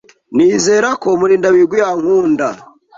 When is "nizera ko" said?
0.35-1.07